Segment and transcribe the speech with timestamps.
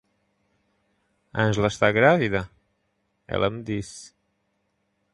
[1.45, 2.49] Angela está grávida?
[3.27, 4.03] ela me disse.